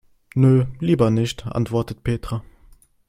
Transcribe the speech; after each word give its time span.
Nö, 0.33 0.65
lieber 0.79 1.11
nicht, 1.11 1.45
antwortet 1.45 2.03
Petra. 2.03 2.41